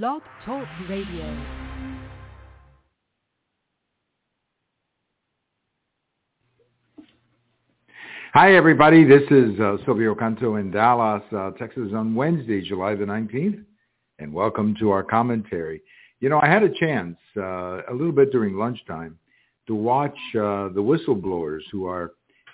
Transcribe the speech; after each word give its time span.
Blog 0.00 0.22
Talk 0.46 0.66
Radio. 0.88 1.36
Hi, 8.32 8.54
everybody. 8.54 9.04
This 9.04 9.20
is 9.30 9.60
uh, 9.60 9.76
Silvio 9.84 10.14
Canto 10.14 10.56
in 10.56 10.70
Dallas, 10.70 11.22
uh, 11.36 11.50
Texas 11.58 11.90
on 11.94 12.14
Wednesday, 12.14 12.62
July 12.62 12.94
the 12.94 13.04
19th, 13.04 13.62
and 14.18 14.32
welcome 14.32 14.74
to 14.80 14.88
our 14.88 15.02
commentary. 15.02 15.82
You 16.20 16.30
know, 16.30 16.40
I 16.40 16.46
had 16.46 16.62
a 16.62 16.70
chance 16.70 17.18
uh, 17.36 17.82
a 17.82 17.92
little 17.92 18.12
bit 18.12 18.32
during 18.32 18.56
lunchtime 18.56 19.18
to 19.66 19.74
watch 19.74 20.16
uh, 20.34 20.70
the 20.70 20.80
whistleblowers 20.80 21.60
who 21.70 21.84
are 21.84 22.12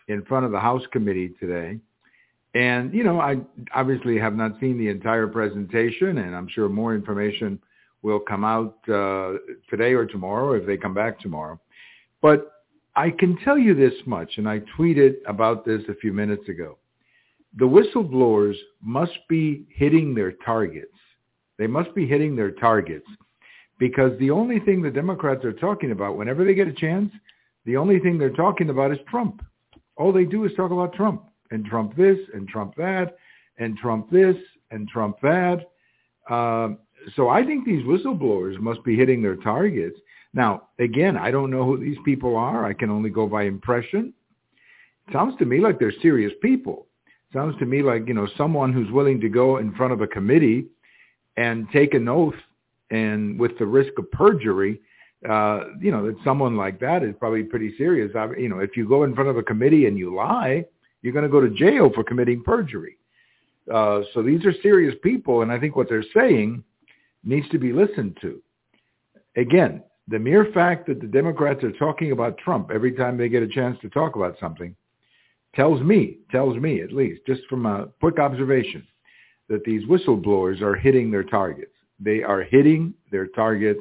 in 0.08 0.24
front 0.24 0.44
of 0.44 0.50
the 0.50 0.58
House 0.58 0.82
committee 0.90 1.36
today. 1.38 1.78
And, 2.54 2.94
you 2.94 3.04
know, 3.04 3.20
I 3.20 3.36
obviously 3.74 4.18
have 4.18 4.34
not 4.34 4.58
seen 4.60 4.78
the 4.78 4.88
entire 4.88 5.26
presentation, 5.26 6.18
and 6.18 6.34
I'm 6.34 6.48
sure 6.48 6.68
more 6.68 6.94
information 6.94 7.60
will 8.02 8.20
come 8.20 8.44
out 8.44 8.76
uh, 8.88 9.34
today 9.68 9.92
or 9.92 10.06
tomorrow 10.06 10.52
if 10.52 10.66
they 10.66 10.76
come 10.76 10.94
back 10.94 11.20
tomorrow. 11.20 11.60
But 12.22 12.52
I 12.96 13.10
can 13.10 13.36
tell 13.44 13.58
you 13.58 13.74
this 13.74 13.92
much, 14.06 14.38
and 14.38 14.48
I 14.48 14.60
tweeted 14.78 15.16
about 15.26 15.64
this 15.64 15.82
a 15.88 15.94
few 15.96 16.12
minutes 16.12 16.48
ago. 16.48 16.78
The 17.58 17.66
whistleblowers 17.66 18.56
must 18.82 19.18
be 19.28 19.66
hitting 19.70 20.14
their 20.14 20.32
targets. 20.32 20.96
They 21.58 21.66
must 21.66 21.94
be 21.94 22.06
hitting 22.06 22.34
their 22.34 22.52
targets 22.52 23.06
because 23.78 24.18
the 24.18 24.30
only 24.30 24.60
thing 24.60 24.80
the 24.80 24.90
Democrats 24.90 25.44
are 25.44 25.52
talking 25.52 25.92
about 25.92 26.16
whenever 26.16 26.44
they 26.44 26.54
get 26.54 26.68
a 26.68 26.72
chance, 26.72 27.12
the 27.66 27.76
only 27.76 27.98
thing 27.98 28.16
they're 28.16 28.30
talking 28.30 28.70
about 28.70 28.92
is 28.92 28.98
Trump. 29.08 29.42
All 29.96 30.12
they 30.12 30.24
do 30.24 30.44
is 30.44 30.52
talk 30.56 30.70
about 30.70 30.94
Trump 30.94 31.27
and 31.50 31.64
Trump 31.64 31.96
this 31.96 32.18
and 32.34 32.48
Trump 32.48 32.74
that 32.76 33.16
and 33.58 33.76
Trump 33.76 34.10
this 34.10 34.36
and 34.70 34.88
Trump 34.88 35.16
that. 35.22 35.70
Uh, 36.28 36.70
so 37.16 37.28
I 37.28 37.44
think 37.44 37.64
these 37.64 37.84
whistleblowers 37.84 38.58
must 38.58 38.84
be 38.84 38.96
hitting 38.96 39.22
their 39.22 39.36
targets. 39.36 39.98
Now, 40.34 40.68
again, 40.78 41.16
I 41.16 41.30
don't 41.30 41.50
know 41.50 41.64
who 41.64 41.78
these 41.78 41.96
people 42.04 42.36
are. 42.36 42.64
I 42.64 42.72
can 42.72 42.90
only 42.90 43.10
go 43.10 43.26
by 43.26 43.44
impression. 43.44 44.12
It 45.06 45.12
sounds 45.12 45.36
to 45.38 45.46
me 45.46 45.60
like 45.60 45.78
they're 45.78 45.92
serious 46.02 46.32
people. 46.42 46.86
It 47.06 47.34
sounds 47.34 47.58
to 47.58 47.66
me 47.66 47.82
like, 47.82 48.06
you 48.06 48.14
know, 48.14 48.28
someone 48.36 48.72
who's 48.72 48.90
willing 48.90 49.20
to 49.20 49.28
go 49.28 49.56
in 49.56 49.74
front 49.74 49.92
of 49.92 50.00
a 50.00 50.06
committee 50.06 50.66
and 51.36 51.66
take 51.72 51.94
an 51.94 52.08
oath 52.08 52.34
and 52.90 53.38
with 53.38 53.56
the 53.58 53.66
risk 53.66 53.92
of 53.98 54.10
perjury, 54.10 54.80
uh, 55.28 55.64
you 55.80 55.90
know, 55.90 56.06
that 56.06 56.16
someone 56.24 56.56
like 56.56 56.78
that 56.80 57.02
is 57.02 57.14
probably 57.18 57.42
pretty 57.42 57.76
serious. 57.76 58.14
I, 58.14 58.28
you 58.38 58.48
know, 58.48 58.60
if 58.60 58.76
you 58.76 58.88
go 58.88 59.04
in 59.04 59.14
front 59.14 59.30
of 59.30 59.36
a 59.36 59.42
committee 59.42 59.86
and 59.86 59.98
you 59.98 60.14
lie, 60.14 60.64
you're 61.02 61.12
going 61.12 61.24
to 61.24 61.28
go 61.28 61.40
to 61.40 61.50
jail 61.50 61.90
for 61.94 62.04
committing 62.04 62.42
perjury. 62.42 62.96
Uh, 63.72 64.00
so 64.14 64.22
these 64.22 64.44
are 64.44 64.52
serious 64.62 64.94
people, 65.02 65.42
and 65.42 65.52
I 65.52 65.58
think 65.60 65.76
what 65.76 65.88
they're 65.88 66.04
saying 66.14 66.64
needs 67.24 67.48
to 67.50 67.58
be 67.58 67.72
listened 67.72 68.16
to. 68.22 68.42
Again, 69.36 69.82
the 70.08 70.18
mere 70.18 70.46
fact 70.52 70.86
that 70.86 71.00
the 71.00 71.06
Democrats 71.06 71.62
are 71.62 71.72
talking 71.72 72.12
about 72.12 72.38
Trump 72.38 72.70
every 72.72 72.92
time 72.92 73.16
they 73.16 73.28
get 73.28 73.42
a 73.42 73.48
chance 73.48 73.78
to 73.82 73.90
talk 73.90 74.16
about 74.16 74.36
something 74.40 74.74
tells 75.54 75.82
me, 75.82 76.18
tells 76.30 76.56
me 76.56 76.80
at 76.80 76.92
least, 76.92 77.20
just 77.26 77.42
from 77.48 77.66
a 77.66 77.88
quick 78.00 78.18
observation, 78.18 78.86
that 79.48 79.64
these 79.64 79.86
whistleblowers 79.86 80.60
are 80.62 80.74
hitting 80.74 81.10
their 81.10 81.24
targets. 81.24 81.72
They 82.00 82.22
are 82.22 82.42
hitting 82.42 82.94
their 83.10 83.26
targets 83.26 83.80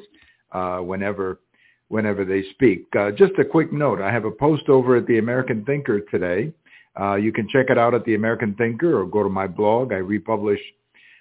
uh, 0.52 0.78
whenever 0.78 1.40
whenever 1.88 2.22
they 2.22 2.42
speak. 2.50 2.84
Uh, 2.98 3.10
just 3.10 3.32
a 3.38 3.44
quick 3.44 3.72
note, 3.72 3.98
I 3.98 4.12
have 4.12 4.26
a 4.26 4.30
post 4.30 4.68
over 4.68 4.96
at 4.96 5.06
the 5.06 5.18
American 5.18 5.64
Thinker 5.64 6.00
today. 6.00 6.52
Uh, 7.00 7.14
you 7.14 7.32
can 7.32 7.48
check 7.48 7.66
it 7.68 7.78
out 7.78 7.94
at 7.94 8.04
the 8.04 8.14
American 8.14 8.54
Thinker 8.54 9.00
or 9.00 9.06
go 9.06 9.22
to 9.22 9.28
my 9.28 9.46
blog. 9.46 9.92
I 9.92 9.96
republish 9.96 10.60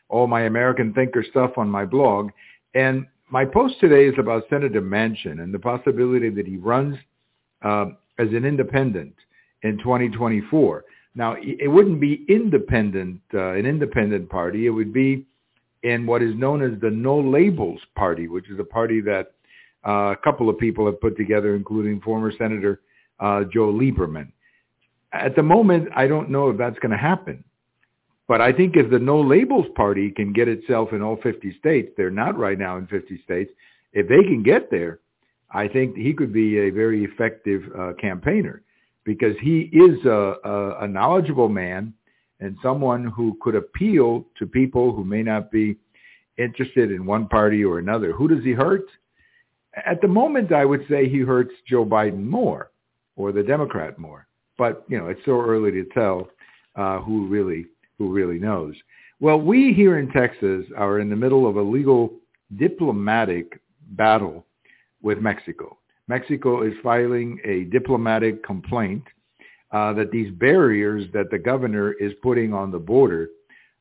all 0.09 0.27
my 0.27 0.41
American 0.43 0.93
Thinker 0.93 1.23
stuff 1.29 1.51
on 1.57 1.69
my 1.69 1.85
blog. 1.85 2.31
And 2.73 3.05
my 3.29 3.45
post 3.45 3.75
today 3.79 4.05
is 4.05 4.15
about 4.17 4.43
Senator 4.49 4.81
Manchin 4.81 5.41
and 5.41 5.53
the 5.53 5.59
possibility 5.59 6.29
that 6.29 6.47
he 6.47 6.57
runs 6.57 6.95
uh, 7.61 7.87
as 8.17 8.29
an 8.29 8.45
independent 8.45 9.13
in 9.63 9.77
2024. 9.79 10.85
Now, 11.15 11.35
it 11.39 11.67
wouldn't 11.67 11.99
be 11.99 12.25
independent, 12.29 13.21
uh, 13.33 13.53
an 13.53 13.65
independent 13.65 14.29
party. 14.29 14.67
It 14.67 14.69
would 14.69 14.93
be 14.93 15.25
in 15.83 16.05
what 16.05 16.21
is 16.21 16.35
known 16.35 16.61
as 16.61 16.79
the 16.79 16.91
No 16.91 17.19
Labels 17.19 17.81
Party, 17.95 18.27
which 18.27 18.49
is 18.49 18.59
a 18.59 18.63
party 18.63 19.01
that 19.01 19.33
uh, 19.85 20.13
a 20.13 20.17
couple 20.23 20.49
of 20.49 20.59
people 20.59 20.85
have 20.85 21.01
put 21.01 21.17
together, 21.17 21.55
including 21.55 22.01
former 22.01 22.31
Senator 22.37 22.81
uh, 23.19 23.43
Joe 23.51 23.73
Lieberman. 23.73 24.31
At 25.13 25.35
the 25.35 25.43
moment, 25.43 25.89
I 25.95 26.07
don't 26.07 26.29
know 26.29 26.49
if 26.49 26.57
that's 26.57 26.79
going 26.79 26.91
to 26.91 26.97
happen. 26.97 27.43
But 28.27 28.41
I 28.41 28.51
think 28.51 28.75
if 28.75 28.91
the 28.91 28.99
No 28.99 29.21
Labels 29.21 29.67
Party 29.75 30.11
can 30.11 30.33
get 30.33 30.49
itself 30.49 30.91
in 30.91 31.01
all 31.01 31.17
50 31.23 31.57
states, 31.59 31.93
they're 31.95 32.09
not 32.09 32.37
right 32.37 32.59
now 32.59 32.77
in 32.77 32.87
50 32.87 33.21
states, 33.23 33.51
if 33.93 34.07
they 34.09 34.21
can 34.23 34.43
get 34.43 34.69
there, 34.69 34.99
I 35.51 35.67
think 35.69 35.95
he 35.95 36.13
could 36.13 36.33
be 36.33 36.59
a 36.59 36.69
very 36.69 37.05
effective 37.05 37.63
uh, 37.77 37.93
campaigner 37.93 38.63
because 39.05 39.35
he 39.41 39.69
is 39.71 40.05
a, 40.05 40.35
a, 40.43 40.79
a 40.81 40.87
knowledgeable 40.87 41.47
man 41.47 41.93
and 42.41 42.57
someone 42.61 43.05
who 43.05 43.37
could 43.41 43.55
appeal 43.55 44.25
to 44.37 44.45
people 44.45 44.93
who 44.93 45.05
may 45.05 45.23
not 45.23 45.49
be 45.49 45.77
interested 46.37 46.91
in 46.91 47.05
one 47.05 47.27
party 47.27 47.63
or 47.63 47.79
another. 47.79 48.11
Who 48.11 48.27
does 48.27 48.43
he 48.43 48.51
hurt? 48.51 48.85
At 49.85 50.01
the 50.01 50.07
moment, 50.07 50.51
I 50.51 50.65
would 50.65 50.85
say 50.89 51.07
he 51.07 51.19
hurts 51.19 51.53
Joe 51.65 51.85
Biden 51.85 52.25
more 52.25 52.71
or 53.15 53.31
the 53.31 53.43
Democrat 53.43 53.97
more. 53.97 54.27
But, 54.57 54.83
you 54.87 54.97
know, 54.97 55.07
it's 55.07 55.23
so 55.25 55.39
early 55.39 55.71
to 55.71 55.85
tell 55.93 56.29
uh, 56.75 56.99
who 56.99 57.27
really 57.27 57.65
who 57.97 58.13
really 58.13 58.39
knows. 58.39 58.75
Well, 59.19 59.39
we 59.39 59.73
here 59.73 59.97
in 59.97 60.11
Texas 60.11 60.65
are 60.77 60.99
in 60.99 61.09
the 61.09 61.15
middle 61.15 61.47
of 61.47 61.55
a 61.57 61.61
legal 61.61 62.13
diplomatic 62.57 63.59
battle 63.91 64.45
with 65.01 65.19
Mexico. 65.19 65.77
Mexico 66.07 66.61
is 66.61 66.73
filing 66.83 67.39
a 67.43 67.63
diplomatic 67.65 68.43
complaint 68.43 69.03
uh, 69.71 69.93
that 69.93 70.11
these 70.11 70.31
barriers 70.35 71.05
that 71.13 71.29
the 71.31 71.39
governor 71.39 71.93
is 71.93 72.13
putting 72.21 72.53
on 72.53 72.71
the 72.71 72.79
border 72.79 73.29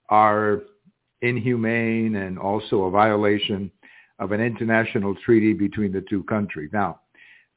are 0.08 0.62
inhumane 1.22 2.16
and 2.16 2.38
also 2.38 2.84
a 2.84 2.90
violation 2.90 3.70
of 4.18 4.32
an 4.32 4.40
international 4.40 5.14
treaty 5.24 5.52
between 5.52 5.92
the 5.92 6.04
two 6.08 6.22
countries. 6.24 6.70
Now, 6.72 7.00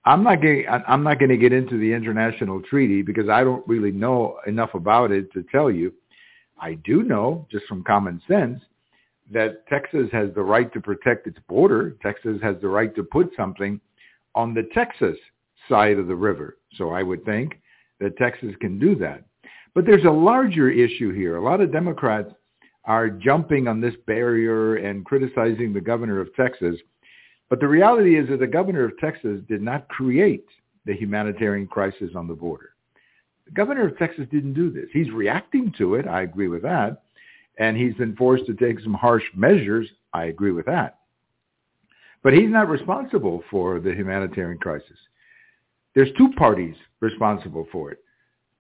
I'm 0.06 0.24
not 0.24 0.42
getting, 0.42 0.66
I'm 0.68 1.04
not 1.04 1.20
going 1.20 1.30
to 1.30 1.38
get 1.38 1.54
into 1.54 1.78
the 1.78 1.92
international 1.94 2.62
treaty 2.62 3.02
because 3.02 3.30
I 3.30 3.44
don't 3.44 3.68
really 3.68 3.92
know 3.92 4.38
enough 4.48 4.74
about 4.74 5.12
it 5.12 5.32
to 5.34 5.44
tell 5.52 5.70
you. 5.70 5.94
I 6.60 6.76
do 6.76 7.04
know, 7.04 7.48
just 7.52 7.66
from 7.66 7.84
common 7.84 8.22
sense, 8.28 8.62
that 9.32 9.68
Texas 9.68 10.10
has 10.12 10.30
the 10.34 10.42
right 10.42 10.72
to 10.74 10.82
protect 10.82 11.28
its 11.28 11.38
border. 11.48 11.96
Texas 12.02 12.40
has 12.42 12.56
the 12.62 12.68
right 12.68 12.96
to 12.96 13.04
put 13.04 13.32
something 13.36 13.80
on 14.36 14.54
the 14.54 14.68
Texas 14.74 15.18
side 15.68 16.00
of 16.00 16.08
the 16.08 16.16
river. 16.16 16.58
So 16.76 16.92
I 16.92 17.04
would 17.04 17.24
think 17.26 17.60
that 18.00 18.18
Texas 18.18 18.56
can 18.60 18.80
do 18.80 18.96
that. 18.96 19.24
But 19.76 19.86
there's 19.86 20.06
a 20.06 20.12
larger 20.12 20.70
issue 20.70 21.14
here. 21.14 21.38
A 21.38 21.44
lot 21.44 21.62
of 21.62 21.72
Democrats 21.72 22.32
are 22.86 23.10
jumping 23.10 23.68
on 23.68 23.80
this 23.80 23.94
barrier 24.08 24.78
and 24.78 25.06
criticizing 25.06 25.74
the 25.74 25.82
governor 25.82 26.20
of 26.20 26.34
Texas. 26.36 26.76
But 27.50 27.60
the 27.60 27.68
reality 27.68 28.18
is 28.18 28.30
that 28.30 28.40
the 28.40 28.48
governor 28.48 28.86
of 28.86 28.98
Texas 29.00 29.42
did 29.48 29.62
not 29.62 29.88
create 29.90 30.46
the 30.86 30.96
humanitarian 30.96 31.68
crisis 31.68 32.12
on 32.16 32.28
the 32.28 32.34
border. 32.34 32.74
The 33.46 33.52
governor 33.52 33.88
of 33.88 33.98
Texas 33.98 34.28
didn't 34.32 34.54
do 34.54 34.70
this. 34.70 34.86
He's 34.94 35.10
reacting 35.12 35.74
to 35.78 35.96
it. 35.96 36.08
I 36.08 36.22
agree 36.22 36.48
with 36.48 36.62
that. 36.62 37.04
And 37.58 37.76
he's 37.76 37.96
been 37.96 38.16
forced 38.16 38.46
to 38.46 38.54
take 38.54 38.80
some 38.80 38.94
harsh 38.94 39.24
measures. 39.36 39.88
I 40.14 40.26
agree 40.26 40.52
with 40.52 40.68
that. 40.68 41.00
But 42.24 42.34
he's 42.34 42.50
not 42.50 42.70
responsible 42.70 43.44
for 43.50 43.80
the 43.80 43.94
humanitarian 43.94 44.60
crisis. 44.60 44.98
There's 45.96 46.10
two 46.18 46.32
parties 46.34 46.76
responsible 47.00 47.68
for 47.72 47.92
it. 47.92 48.00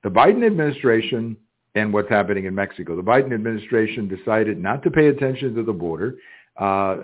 The 0.03 0.09
Biden 0.09 0.45
administration 0.45 1.37
and 1.75 1.93
what's 1.93 2.09
happening 2.09 2.45
in 2.45 2.55
Mexico. 2.55 2.95
The 2.95 3.03
Biden 3.03 3.33
administration 3.33 4.07
decided 4.07 4.57
not 4.57 4.81
to 4.83 4.91
pay 4.91 5.07
attention 5.07 5.53
to 5.55 5.63
the 5.63 5.73
border. 5.73 6.15
Uh, 6.59 6.97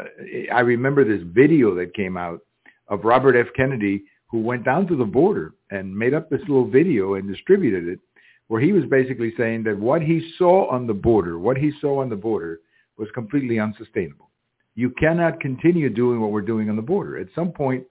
I 0.54 0.60
remember 0.60 1.06
this 1.06 1.26
video 1.34 1.74
that 1.76 1.94
came 1.94 2.18
out 2.18 2.42
of 2.90 3.06
Robert 3.06 3.36
F. 3.36 3.48
Kennedy 3.56 4.04
who 4.28 4.42
went 4.42 4.66
down 4.66 4.86
to 4.88 4.98
the 4.98 5.06
border 5.06 5.54
and 5.72 5.96
made 5.96 6.14
up 6.14 6.30
this 6.30 6.42
little 6.42 6.68
video 6.70 7.14
and 7.14 7.28
distributed 7.28 7.88
it 7.88 8.00
where 8.48 8.62
he 8.62 8.74
was 8.74 8.84
basically 8.86 9.34
saying 9.38 9.64
that 9.64 9.78
what 9.78 10.02
he 10.02 10.32
saw 10.38 10.70
on 10.70 10.86
the 10.86 10.94
border, 10.94 11.40
what 11.40 11.58
he 11.58 11.72
saw 11.82 12.02
on 12.02 12.10
the 12.10 12.16
border 12.16 12.60
was 12.98 13.08
completely 13.14 13.60
unsustainable. 13.60 14.30
You 14.76 14.92
cannot 14.92 15.40
continue 15.40 15.90
doing 15.90 16.20
what 16.20 16.32
we're 16.32 16.42
doing 16.42 16.70
on 16.70 16.76
the 16.76 16.82
border. 16.82 17.18
At 17.18 17.28
some 17.34 17.52
point, 17.52 17.86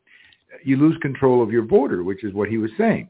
you 0.63 0.77
lose 0.77 0.97
control 1.01 1.43
of 1.43 1.51
your 1.51 1.63
border, 1.63 2.05
which 2.05 2.23
is 2.23 2.35
what 2.35 2.49
he 2.49 2.59
was 2.59 2.71
saying. 2.79 3.09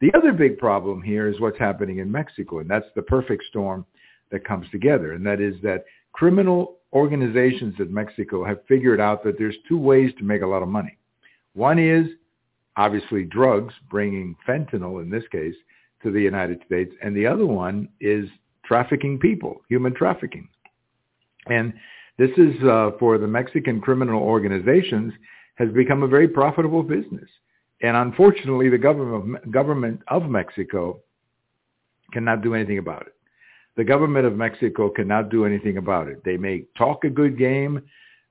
The 0.00 0.12
other 0.16 0.32
big 0.32 0.58
problem 0.58 1.02
here 1.02 1.26
is 1.26 1.40
what's 1.40 1.58
happening 1.58 1.98
in 1.98 2.12
Mexico, 2.12 2.60
and 2.60 2.70
that's 2.70 2.86
the 2.94 3.02
perfect 3.02 3.44
storm 3.48 3.84
that 4.30 4.46
comes 4.46 4.70
together, 4.70 5.12
and 5.12 5.26
that 5.26 5.40
is 5.40 5.54
that 5.62 5.84
criminal 6.12 6.77
organizations 6.92 7.74
in 7.78 7.92
Mexico 7.92 8.44
have 8.44 8.60
figured 8.66 9.00
out 9.00 9.22
that 9.24 9.38
there's 9.38 9.56
two 9.68 9.78
ways 9.78 10.12
to 10.18 10.24
make 10.24 10.42
a 10.42 10.46
lot 10.46 10.62
of 10.62 10.68
money. 10.68 10.96
One 11.54 11.78
is 11.78 12.06
obviously 12.76 13.24
drugs, 13.24 13.74
bringing 13.90 14.36
fentanyl 14.46 15.02
in 15.02 15.10
this 15.10 15.24
case 15.30 15.54
to 16.02 16.10
the 16.10 16.20
United 16.20 16.62
States, 16.64 16.94
and 17.02 17.16
the 17.16 17.26
other 17.26 17.46
one 17.46 17.88
is 18.00 18.28
trafficking 18.64 19.18
people, 19.18 19.62
human 19.68 19.94
trafficking. 19.94 20.48
And 21.46 21.72
This 22.18 22.30
is 22.36 22.62
uh, 22.64 22.90
for 22.98 23.16
the 23.16 23.28
Mexican 23.28 23.80
criminal 23.80 24.20
organizations 24.20 25.12
has 25.54 25.70
become 25.70 26.02
a 26.02 26.08
very 26.08 26.28
profitable 26.28 26.82
business. 26.82 27.28
And 27.80 27.96
unfortunately, 27.96 28.68
the 28.68 28.78
government 28.78 29.50
government 29.52 30.02
of 30.08 30.28
Mexico 30.28 31.00
cannot 32.12 32.42
do 32.42 32.54
anything 32.54 32.78
about 32.78 33.02
it. 33.02 33.14
The 33.78 33.84
government 33.84 34.26
of 34.26 34.36
Mexico 34.36 34.90
cannot 34.90 35.30
do 35.30 35.46
anything 35.46 35.76
about 35.76 36.08
it. 36.08 36.24
They 36.24 36.36
may 36.36 36.64
talk 36.76 37.04
a 37.04 37.08
good 37.08 37.38
game, 37.38 37.80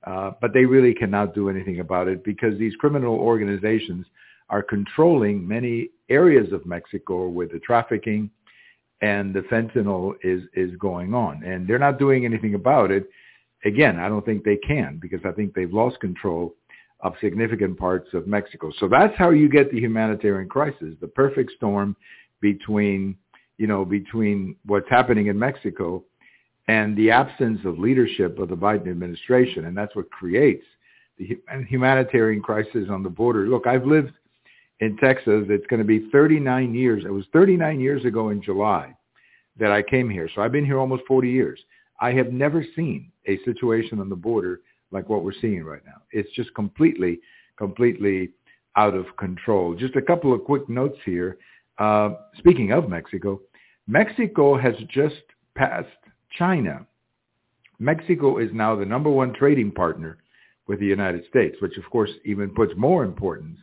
uh, 0.06 0.32
but 0.42 0.52
they 0.52 0.66
really 0.66 0.92
cannot 0.92 1.34
do 1.34 1.48
anything 1.48 1.80
about 1.80 2.06
it 2.06 2.22
because 2.22 2.58
these 2.58 2.76
criminal 2.76 3.14
organizations 3.14 4.04
are 4.50 4.62
controlling 4.62 5.48
many 5.48 5.88
areas 6.10 6.52
of 6.52 6.66
Mexico 6.66 7.28
where 7.28 7.46
the 7.46 7.60
trafficking 7.60 8.30
and 9.00 9.32
the 9.32 9.40
fentanyl 9.40 10.12
is, 10.22 10.42
is 10.52 10.76
going 10.76 11.14
on. 11.14 11.42
And 11.42 11.66
they're 11.66 11.78
not 11.78 11.98
doing 11.98 12.26
anything 12.26 12.54
about 12.54 12.90
it. 12.90 13.08
Again, 13.64 13.98
I 13.98 14.10
don't 14.10 14.26
think 14.26 14.44
they 14.44 14.56
can 14.56 14.98
because 15.00 15.20
I 15.24 15.32
think 15.32 15.54
they've 15.54 15.72
lost 15.72 15.98
control 16.00 16.56
of 17.00 17.14
significant 17.22 17.78
parts 17.78 18.08
of 18.12 18.26
Mexico. 18.26 18.70
So 18.78 18.86
that's 18.86 19.16
how 19.16 19.30
you 19.30 19.48
get 19.48 19.72
the 19.72 19.80
humanitarian 19.80 20.50
crisis, 20.50 20.94
the 21.00 21.08
perfect 21.08 21.52
storm 21.52 21.96
between, 22.42 23.16
you 23.58 23.66
know, 23.66 23.84
between 23.84 24.56
what's 24.64 24.88
happening 24.88 25.26
in 25.26 25.38
Mexico 25.38 26.02
and 26.68 26.96
the 26.96 27.10
absence 27.10 27.60
of 27.64 27.78
leadership 27.78 28.38
of 28.38 28.48
the 28.48 28.56
Biden 28.56 28.88
administration. 28.88 29.66
And 29.66 29.76
that's 29.76 29.94
what 29.96 30.10
creates 30.10 30.64
the 31.18 31.38
humanitarian 31.66 32.40
crisis 32.40 32.88
on 32.90 33.02
the 33.02 33.10
border. 33.10 33.48
Look, 33.48 33.66
I've 33.66 33.84
lived 33.84 34.12
in 34.80 34.96
Texas. 34.98 35.46
It's 35.48 35.66
going 35.66 35.80
to 35.80 35.86
be 35.86 36.08
39 36.10 36.74
years. 36.74 37.04
It 37.04 37.10
was 37.10 37.24
39 37.32 37.80
years 37.80 38.04
ago 38.04 38.28
in 38.28 38.42
July 38.42 38.94
that 39.58 39.72
I 39.72 39.82
came 39.82 40.08
here. 40.08 40.28
So 40.34 40.42
I've 40.42 40.52
been 40.52 40.64
here 40.64 40.78
almost 40.78 41.02
40 41.08 41.28
years. 41.28 41.58
I 42.00 42.12
have 42.12 42.32
never 42.32 42.64
seen 42.76 43.10
a 43.26 43.38
situation 43.44 43.98
on 43.98 44.08
the 44.08 44.16
border 44.16 44.60
like 44.90 45.08
what 45.08 45.24
we're 45.24 45.32
seeing 45.40 45.64
right 45.64 45.84
now. 45.84 46.02
It's 46.12 46.30
just 46.30 46.54
completely, 46.54 47.20
completely 47.56 48.30
out 48.76 48.94
of 48.94 49.06
control. 49.18 49.74
Just 49.74 49.96
a 49.96 50.02
couple 50.02 50.32
of 50.32 50.44
quick 50.44 50.68
notes 50.68 50.98
here. 51.04 51.38
Uh, 51.78 52.10
speaking 52.36 52.72
of 52.72 52.88
Mexico, 52.88 53.40
Mexico 53.90 54.58
has 54.58 54.74
just 54.90 55.22
passed 55.54 55.88
China. 56.36 56.86
Mexico 57.78 58.36
is 58.36 58.50
now 58.52 58.76
the 58.76 58.84
number 58.84 59.08
one 59.08 59.32
trading 59.32 59.70
partner 59.72 60.18
with 60.66 60.78
the 60.78 60.86
United 60.86 61.24
States, 61.30 61.56
which 61.62 61.78
of 61.78 61.88
course 61.90 62.10
even 62.26 62.50
puts 62.50 62.74
more 62.76 63.02
importance 63.02 63.58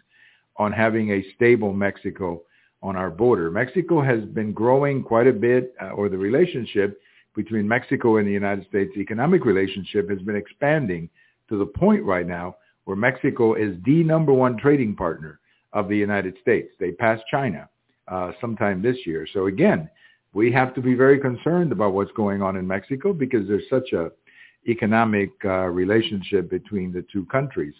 on 0.57 0.71
having 0.71 1.11
a 1.11 1.23
stable 1.35 1.73
Mexico 1.73 2.41
on 2.81 2.95
our 2.95 3.11
border. 3.11 3.51
Mexico 3.51 4.01
has 4.01 4.25
been 4.25 4.51
growing 4.51 5.03
quite 5.03 5.27
a 5.27 5.33
bit, 5.33 5.75
uh, 5.79 5.89
or 5.89 6.09
the 6.09 6.17
relationship 6.17 6.99
between 7.35 7.67
Mexico 7.67 8.17
and 8.17 8.27
the 8.27 8.31
United 8.31 8.65
States, 8.67 8.97
economic 8.97 9.45
relationship 9.45 10.09
has 10.09 10.21
been 10.23 10.35
expanding 10.35 11.07
to 11.49 11.59
the 11.59 11.65
point 11.65 12.03
right 12.03 12.27
now 12.27 12.55
where 12.85 12.97
Mexico 12.97 13.53
is 13.53 13.75
the 13.85 14.03
number 14.03 14.33
one 14.33 14.57
trading 14.57 14.95
partner 14.95 15.39
of 15.73 15.87
the 15.87 15.97
United 15.97 16.35
States. 16.41 16.69
They 16.79 16.93
passed 16.93 17.23
China 17.29 17.69
uh, 18.07 18.31
sometime 18.41 18.81
this 18.81 18.97
year. 19.05 19.27
So 19.31 19.47
again, 19.47 19.89
we 20.35 20.51
have 20.51 20.75
to 20.75 20.81
be 20.81 20.93
very 20.93 21.17
concerned 21.17 21.71
about 21.71 21.93
what's 21.93 22.11
going 22.11 22.41
on 22.41 22.57
in 22.57 22.67
Mexico 22.67 23.13
because 23.13 23.47
there's 23.47 23.63
such 23.69 23.93
a 23.93 24.11
economic 24.67 25.31
uh, 25.45 25.67
relationship 25.67 26.49
between 26.49 26.91
the 26.91 27.05
two 27.11 27.25
countries. 27.27 27.73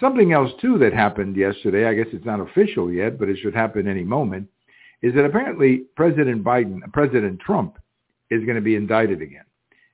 Something 0.00 0.32
else 0.32 0.50
too 0.60 0.76
that 0.78 0.92
happened 0.92 1.36
yesterday, 1.36 1.86
I 1.86 1.94
guess 1.94 2.08
it's 2.12 2.26
not 2.26 2.40
official 2.40 2.92
yet, 2.92 3.16
but 3.16 3.28
it 3.28 3.38
should 3.38 3.54
happen 3.54 3.86
any 3.86 4.02
moment, 4.02 4.48
is 5.02 5.14
that 5.14 5.24
apparently 5.24 5.84
President 5.94 6.42
Biden, 6.42 6.80
President 6.92 7.38
Trump 7.38 7.78
is 8.28 8.44
going 8.44 8.56
to 8.56 8.60
be 8.60 8.74
indicted 8.74 9.22
again. 9.22 9.44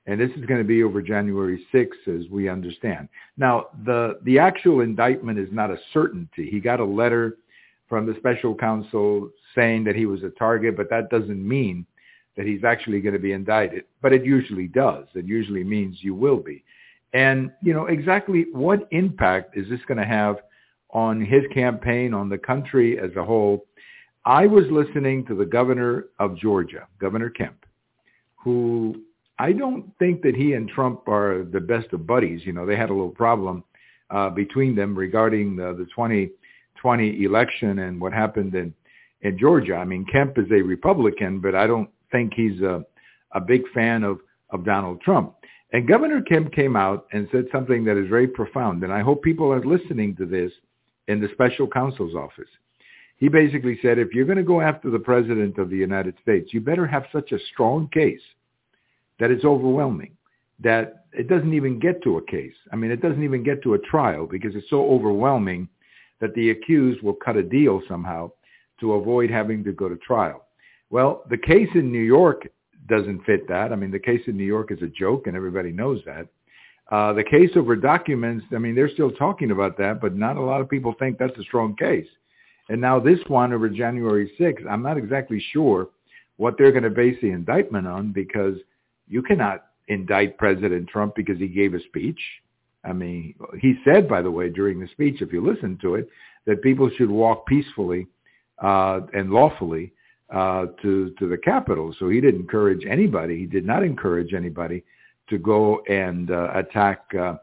And 0.07 0.19
this 0.19 0.31
is 0.31 0.45
going 0.47 0.59
to 0.59 0.67
be 0.67 0.81
over 0.81 1.03
January 1.03 1.63
6th, 1.71 2.07
as 2.07 2.27
we 2.31 2.49
understand. 2.49 3.09
Now, 3.37 3.67
the, 3.85 4.19
the 4.23 4.39
actual 4.39 4.81
indictment 4.81 5.37
is 5.37 5.49
not 5.51 5.69
a 5.69 5.77
certainty. 5.93 6.49
He 6.49 6.59
got 6.59 6.79
a 6.79 6.85
letter 6.85 7.37
from 7.87 8.07
the 8.07 8.15
special 8.17 8.55
counsel 8.55 9.29
saying 9.53 9.83
that 9.83 9.95
he 9.95 10.07
was 10.07 10.23
a 10.23 10.31
target, 10.31 10.75
but 10.75 10.89
that 10.89 11.11
doesn't 11.11 11.47
mean 11.47 11.85
that 12.37 12.45
he's 12.45 12.63
actually 12.63 13.01
going 13.01 13.13
to 13.13 13.19
be 13.19 13.33
indicted. 13.33 13.83
But 14.01 14.13
it 14.13 14.25
usually 14.25 14.67
does. 14.67 15.05
It 15.15 15.25
usually 15.25 15.63
means 15.63 15.97
you 16.01 16.15
will 16.15 16.37
be. 16.37 16.63
And, 17.13 17.51
you 17.61 17.73
know, 17.73 17.87
exactly 17.87 18.45
what 18.53 18.87
impact 18.91 19.57
is 19.57 19.69
this 19.69 19.81
going 19.87 19.97
to 19.97 20.05
have 20.05 20.37
on 20.91 21.23
his 21.23 21.43
campaign, 21.53 22.13
on 22.13 22.29
the 22.29 22.37
country 22.37 22.99
as 22.99 23.11
a 23.17 23.23
whole? 23.23 23.65
I 24.25 24.47
was 24.47 24.65
listening 24.69 25.25
to 25.25 25.35
the 25.35 25.45
governor 25.45 26.05
of 26.19 26.37
Georgia, 26.37 26.87
Governor 26.99 27.29
Kemp, 27.29 27.65
who 28.35 29.01
I 29.39 29.51
don't 29.51 29.91
think 29.97 30.21
that 30.21 30.35
he 30.35 30.53
and 30.53 30.69
Trump 30.69 31.07
are 31.07 31.43
the 31.43 31.59
best 31.59 31.91
of 31.93 32.05
buddies. 32.05 32.41
You 32.45 32.53
know, 32.53 32.65
they 32.65 32.75
had 32.75 32.91
a 32.91 32.93
little 32.93 33.09
problem 33.09 33.63
uh, 34.11 34.29
between 34.29 34.75
them 34.75 34.95
regarding 34.95 35.55
the, 35.55 35.73
the 35.73 35.85
2020 35.85 37.23
election 37.23 37.79
and 37.79 37.99
what 37.99 38.13
happened 38.13 38.53
in, 38.53 38.73
in 39.21 39.39
Georgia. 39.39 39.75
I 39.75 39.85
mean, 39.85 40.05
Kemp 40.11 40.37
is 40.37 40.45
a 40.51 40.61
Republican, 40.61 41.39
but 41.39 41.55
I 41.55 41.65
don't 41.65 41.89
think 42.11 42.33
he's 42.33 42.61
a, 42.61 42.83
a 43.33 43.41
big 43.41 43.61
fan 43.73 44.03
of, 44.03 44.19
of 44.49 44.65
Donald 44.65 45.01
Trump. 45.01 45.35
And 45.73 45.87
Governor 45.87 46.21
Kemp 46.21 46.51
came 46.51 46.75
out 46.75 47.07
and 47.13 47.27
said 47.31 47.45
something 47.51 47.85
that 47.85 47.97
is 47.97 48.09
very 48.09 48.27
profound, 48.27 48.83
and 48.83 48.91
I 48.91 49.01
hope 49.01 49.23
people 49.23 49.51
are 49.53 49.63
listening 49.63 50.15
to 50.17 50.25
this 50.25 50.51
in 51.07 51.21
the 51.21 51.29
special 51.33 51.67
counsel's 51.67 52.15
office. 52.15 52.49
He 53.17 53.29
basically 53.29 53.79
said, 53.81 53.99
if 53.99 54.13
you're 54.13 54.25
going 54.25 54.37
to 54.37 54.43
go 54.43 54.61
after 54.61 54.89
the 54.89 54.99
president 54.99 55.57
of 55.59 55.69
the 55.69 55.77
United 55.77 56.15
States, 56.21 56.53
you 56.53 56.59
better 56.59 56.87
have 56.87 57.05
such 57.11 57.31
a 57.31 57.39
strong 57.53 57.87
case 57.89 58.21
that 59.19 59.31
it's 59.31 59.45
overwhelming, 59.45 60.17
that 60.59 61.05
it 61.13 61.27
doesn't 61.29 61.53
even 61.53 61.79
get 61.79 62.01
to 62.03 62.17
a 62.17 62.25
case. 62.25 62.55
I 62.73 62.75
mean, 62.75 62.91
it 62.91 63.01
doesn't 63.01 63.23
even 63.23 63.43
get 63.43 63.61
to 63.63 63.75
a 63.75 63.79
trial 63.79 64.25
because 64.25 64.55
it's 64.55 64.69
so 64.69 64.89
overwhelming 64.89 65.69
that 66.19 66.33
the 66.33 66.49
accused 66.49 67.01
will 67.01 67.13
cut 67.13 67.37
a 67.37 67.43
deal 67.43 67.81
somehow 67.87 68.31
to 68.79 68.93
avoid 68.93 69.29
having 69.29 69.63
to 69.65 69.71
go 69.71 69.87
to 69.87 69.97
trial. 69.97 70.45
Well, 70.91 71.23
the 71.29 71.37
case 71.37 71.69
in 71.73 71.91
New 71.91 72.03
York 72.03 72.47
doesn't 72.87 73.23
fit 73.23 73.47
that. 73.47 73.71
I 73.71 73.75
mean, 73.77 73.91
the 73.91 73.99
case 73.99 74.21
in 74.27 74.37
New 74.37 74.43
York 74.43 74.71
is 74.71 74.81
a 74.81 74.87
joke, 74.87 75.25
and 75.25 75.35
everybody 75.35 75.71
knows 75.71 76.01
that. 76.05 76.27
Uh, 76.91 77.13
the 77.13 77.23
case 77.23 77.49
over 77.55 77.77
documents, 77.77 78.45
I 78.53 78.57
mean, 78.57 78.75
they're 78.75 78.89
still 78.89 79.11
talking 79.11 79.51
about 79.51 79.77
that, 79.77 80.01
but 80.01 80.15
not 80.15 80.35
a 80.35 80.41
lot 80.41 80.59
of 80.59 80.69
people 80.69 80.93
think 80.99 81.17
that's 81.17 81.37
a 81.39 81.43
strong 81.43 81.77
case. 81.77 82.07
And 82.67 82.81
now 82.81 82.99
this 82.99 83.19
one 83.27 83.53
over 83.53 83.69
January 83.69 84.31
6th, 84.37 84.69
I'm 84.69 84.83
not 84.83 84.97
exactly 84.97 85.43
sure 85.53 85.87
what 86.35 86.55
they're 86.57 86.71
going 86.71 86.83
to 86.83 86.89
base 86.89 87.17
the 87.21 87.31
indictment 87.31 87.87
on 87.87 88.11
because 88.11 88.55
you 89.07 89.21
cannot 89.21 89.67
indict 89.87 90.37
President 90.37 90.89
Trump 90.89 91.15
because 91.15 91.37
he 91.37 91.47
gave 91.47 91.73
a 91.73 91.79
speech. 91.83 92.19
I 92.83 92.91
mean, 92.91 93.35
he 93.61 93.75
said, 93.85 94.09
by 94.09 94.21
the 94.21 94.31
way, 94.31 94.49
during 94.49 94.79
the 94.79 94.87
speech, 94.89 95.21
if 95.21 95.31
you 95.31 95.41
listen 95.41 95.77
to 95.81 95.95
it, 95.95 96.09
that 96.45 96.61
people 96.61 96.89
should 96.97 97.09
walk 97.09 97.45
peacefully 97.45 98.07
uh, 98.61 99.01
and 99.13 99.31
lawfully 99.31 99.93
uh, 100.31 100.67
to 100.81 101.13
to 101.19 101.27
the 101.27 101.37
Capitol. 101.37 101.93
So 101.99 102.09
he 102.09 102.21
didn't 102.21 102.41
encourage 102.41 102.85
anybody. 102.85 103.37
He 103.37 103.45
did 103.45 103.65
not 103.65 103.83
encourage 103.83 104.33
anybody 104.33 104.83
to 105.29 105.37
go 105.37 105.81
and 105.89 106.31
uh, 106.31 106.51
attack 106.55 107.03
uh, 107.19 107.35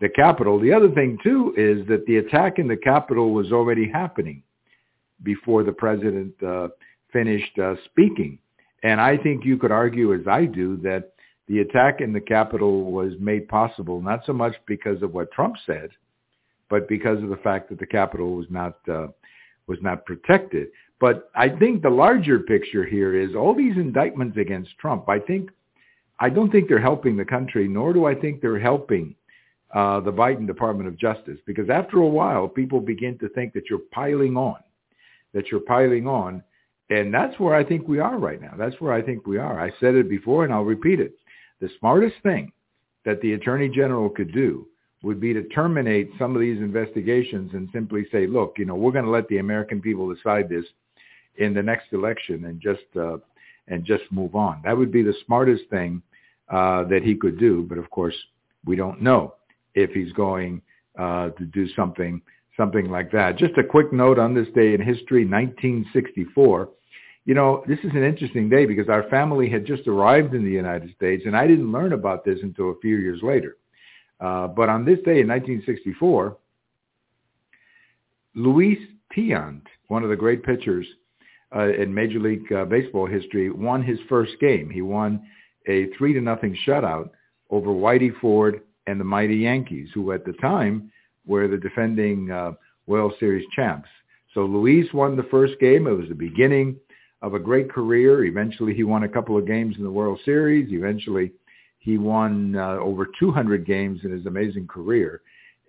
the 0.00 0.08
Capitol. 0.08 0.60
The 0.60 0.72
other 0.72 0.90
thing 0.90 1.18
too 1.22 1.54
is 1.56 1.86
that 1.88 2.04
the 2.06 2.18
attack 2.18 2.58
in 2.58 2.68
the 2.68 2.76
Capitol 2.76 3.32
was 3.32 3.52
already 3.52 3.88
happening 3.88 4.42
before 5.22 5.62
the 5.62 5.72
president 5.72 6.32
uh, 6.42 6.68
finished 7.12 7.58
uh, 7.58 7.74
speaking. 7.86 8.38
And 8.82 9.00
I 9.00 9.16
think 9.16 9.44
you 9.44 9.56
could 9.56 9.72
argue, 9.72 10.12
as 10.12 10.26
I 10.28 10.44
do, 10.44 10.76
that 10.78 11.12
the 11.48 11.60
attack 11.60 12.00
in 12.00 12.12
the 12.12 12.20
Capitol 12.20 12.92
was 12.92 13.12
made 13.18 13.48
possible 13.48 14.00
not 14.00 14.24
so 14.26 14.32
much 14.32 14.54
because 14.66 15.02
of 15.02 15.14
what 15.14 15.32
Trump 15.32 15.56
said, 15.64 15.90
but 16.68 16.88
because 16.88 17.22
of 17.22 17.28
the 17.28 17.36
fact 17.36 17.68
that 17.70 17.78
the 17.78 17.86
Capitol 17.86 18.34
was 18.34 18.46
not 18.50 18.76
uh, 18.88 19.08
was 19.66 19.78
not 19.82 20.04
protected. 20.04 20.68
But 21.00 21.30
I 21.34 21.48
think 21.48 21.82
the 21.82 21.90
larger 21.90 22.38
picture 22.40 22.84
here 22.84 23.18
is 23.18 23.34
all 23.34 23.54
these 23.54 23.76
indictments 23.76 24.38
against 24.38 24.78
Trump. 24.78 25.08
I 25.08 25.18
think 25.18 25.50
I 26.20 26.30
don't 26.30 26.50
think 26.50 26.68
they're 26.68 26.80
helping 26.80 27.16
the 27.16 27.24
country, 27.24 27.66
nor 27.66 27.92
do 27.92 28.06
I 28.06 28.14
think 28.14 28.40
they're 28.40 28.58
helping 28.58 29.14
uh, 29.74 29.98
the 30.00 30.12
Biden 30.12 30.46
Department 30.46 30.88
of 30.88 30.96
Justice, 30.96 31.38
because 31.46 31.68
after 31.68 31.98
a 31.98 32.06
while, 32.06 32.46
people 32.46 32.80
begin 32.80 33.18
to 33.18 33.28
think 33.30 33.52
that 33.54 33.64
you're 33.68 33.80
piling 33.90 34.36
on, 34.36 34.56
that 35.32 35.50
you're 35.50 35.60
piling 35.60 36.06
on, 36.06 36.42
and 36.90 37.12
that's 37.12 37.38
where 37.40 37.54
I 37.56 37.64
think 37.64 37.88
we 37.88 37.98
are 37.98 38.16
right 38.18 38.40
now. 38.40 38.54
That's 38.56 38.80
where 38.80 38.92
I 38.92 39.02
think 39.02 39.26
we 39.26 39.38
are. 39.38 39.60
I 39.60 39.72
said 39.80 39.96
it 39.96 40.08
before, 40.08 40.44
and 40.44 40.54
I'll 40.54 40.64
repeat 40.64 41.00
it. 41.00 41.14
The 41.60 41.68
smartest 41.80 42.14
thing 42.22 42.52
that 43.04 43.20
the 43.20 43.32
Attorney 43.32 43.68
General 43.68 44.08
could 44.08 44.32
do 44.32 44.68
would 45.04 45.20
be 45.20 45.32
to 45.34 45.42
terminate 45.48 46.10
some 46.18 46.34
of 46.34 46.40
these 46.40 46.58
investigations 46.58 47.52
and 47.52 47.68
simply 47.72 48.06
say, 48.10 48.26
look, 48.26 48.54
you 48.58 48.64
know, 48.64 48.74
we're 48.74 48.92
going 48.92 49.04
to 49.04 49.10
let 49.10 49.28
the 49.28 49.38
American 49.38 49.80
people 49.80 50.12
decide 50.12 50.48
this 50.48 50.64
in 51.36 51.52
the 51.52 51.62
next 51.62 51.92
election 51.92 52.46
and 52.46 52.60
just 52.60 52.84
uh, 52.96 53.18
and 53.68 53.84
just 53.84 54.04
move 54.10 54.34
on. 54.34 54.60
That 54.64 54.76
would 54.76 54.92
be 54.92 55.02
the 55.02 55.14
smartest 55.26 55.64
thing 55.70 56.02
uh, 56.48 56.84
that 56.84 57.02
he 57.02 57.14
could 57.14 57.38
do. 57.38 57.64
But 57.68 57.78
of 57.78 57.90
course, 57.90 58.14
we 58.64 58.76
don't 58.76 59.00
know 59.00 59.34
if 59.74 59.90
he's 59.90 60.12
going 60.12 60.62
uh, 60.98 61.30
to 61.30 61.44
do 61.44 61.68
something 61.74 62.20
something 62.56 62.88
like 62.88 63.10
that. 63.10 63.36
Just 63.36 63.58
a 63.58 63.64
quick 63.64 63.92
note 63.92 64.18
on 64.18 64.32
this 64.32 64.46
day 64.54 64.74
in 64.74 64.80
history, 64.80 65.24
1964. 65.24 66.68
You 67.24 67.34
know, 67.34 67.64
this 67.66 67.78
is 67.80 67.90
an 67.94 68.04
interesting 68.04 68.48
day 68.48 68.64
because 68.64 68.88
our 68.88 69.08
family 69.08 69.50
had 69.50 69.66
just 69.66 69.88
arrived 69.88 70.34
in 70.34 70.44
the 70.44 70.50
United 70.50 70.94
States, 70.94 71.24
and 71.26 71.36
I 71.36 71.46
didn't 71.46 71.72
learn 71.72 71.94
about 71.94 72.24
this 72.24 72.38
until 72.42 72.70
a 72.70 72.78
few 72.80 72.96
years 72.96 73.20
later. 73.22 73.56
Uh, 74.20 74.48
but 74.48 74.68
on 74.68 74.84
this 74.84 74.98
day 75.04 75.20
in 75.20 75.28
1964, 75.28 76.36
Luis 78.34 78.78
Tiant, 79.16 79.62
one 79.88 80.02
of 80.02 80.10
the 80.10 80.16
great 80.16 80.42
pitchers 80.42 80.86
uh, 81.54 81.72
in 81.72 81.92
Major 81.92 82.18
League 82.18 82.50
uh, 82.52 82.64
Baseball 82.64 83.06
history, 83.06 83.50
won 83.50 83.82
his 83.82 83.98
first 84.08 84.32
game. 84.40 84.70
He 84.70 84.82
won 84.82 85.22
a 85.66 85.86
three 85.96 86.12
to 86.12 86.20
nothing 86.20 86.56
shutout 86.66 87.10
over 87.50 87.68
Whitey 87.68 88.10
Ford 88.20 88.62
and 88.86 88.98
the 88.98 89.04
mighty 89.04 89.36
Yankees, 89.36 89.88
who 89.94 90.12
at 90.12 90.24
the 90.24 90.32
time 90.34 90.90
were 91.26 91.48
the 91.48 91.56
defending 91.56 92.30
uh, 92.30 92.52
World 92.86 93.14
Series 93.18 93.46
champs. 93.54 93.88
So 94.34 94.44
Luis 94.44 94.92
won 94.92 95.16
the 95.16 95.22
first 95.24 95.54
game. 95.60 95.86
It 95.86 95.92
was 95.92 96.08
the 96.08 96.14
beginning 96.14 96.76
of 97.22 97.34
a 97.34 97.38
great 97.38 97.70
career. 97.70 98.24
Eventually, 98.24 98.74
he 98.74 98.82
won 98.82 99.04
a 99.04 99.08
couple 99.08 99.38
of 99.38 99.46
games 99.46 99.76
in 99.78 99.84
the 99.84 99.90
World 99.90 100.20
Series. 100.24 100.72
Eventually, 100.72 101.32
he 101.84 101.98
won 101.98 102.56
uh, 102.56 102.78
over 102.78 103.06
200 103.20 103.66
games 103.66 104.00
in 104.04 104.10
his 104.10 104.24
amazing 104.24 104.66
career. 104.66 105.20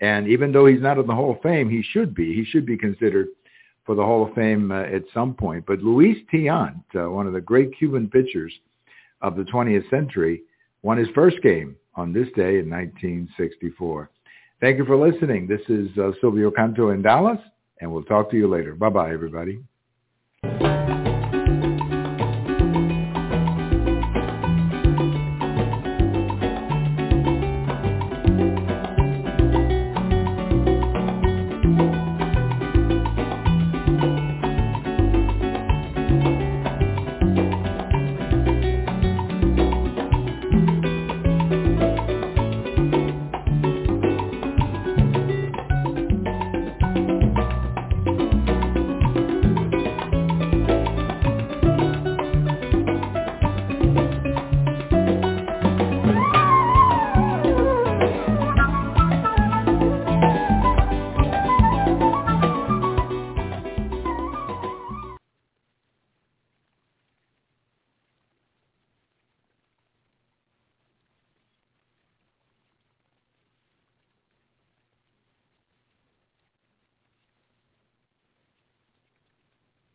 And 0.02 0.30
even 0.30 0.54
though 0.54 0.66
he's 0.66 0.82
not 0.82 0.98
in 0.98 1.06
the 1.08 1.14
Hall 1.14 1.32
of 1.32 1.42
Fame, 1.42 1.70
he 1.70 1.84
should 1.84 2.16
be. 2.16 2.34
He 2.34 2.46
should 2.46 2.66
be 2.66 2.78
considered 2.78 3.28
for 3.86 3.96
the 3.96 4.04
Hall 4.04 4.26
of 4.26 4.34
Fame 4.34 4.72
uh, 4.72 4.84
at 4.84 5.04
some 5.14 5.34
point. 5.34 5.66
But 5.68 5.80
Luis 5.80 6.18
Tiant, 6.34 6.82
uh, 6.96 7.10
one 7.10 7.28
of 7.28 7.34
the 7.34 7.42
great 7.42 7.78
Cuban 7.78 8.10
pitchers 8.10 8.54
of 9.22 9.36
the 9.36 9.44
20th 9.44 9.90
century, 9.90 10.44
won 10.84 10.98
his 10.98 11.10
first 11.14 11.42
game 11.42 11.76
on 11.96 12.14
this 12.14 12.28
day 12.36 12.60
in 12.60 12.70
1964. 12.70 14.10
Thank 14.62 14.78
you 14.78 14.86
for 14.86 14.96
listening. 14.96 15.48
This 15.48 15.62
is 15.68 15.90
uh, 15.98 16.12
Silvio 16.22 16.50
Canto 16.50 16.92
in 16.92 17.02
Dallas, 17.02 17.40
and 17.82 17.92
we'll 17.92 18.04
talk 18.04 18.32
to 18.32 18.38
you 18.38 18.48
later. 18.48 18.74
Bye-bye, 18.74 19.12
everybody. 19.12 19.60